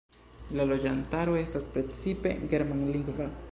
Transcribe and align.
La 0.59 0.65
loĝantaro 0.69 1.37
estas 1.43 1.69
precipe 1.77 2.35
germanlingva. 2.55 3.33